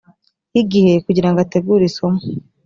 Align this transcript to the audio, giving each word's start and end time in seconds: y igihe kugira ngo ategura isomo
y 0.53 0.57
igihe 0.63 0.93
kugira 1.05 1.29
ngo 1.29 1.39
ategura 1.45 1.83
isomo 1.89 2.21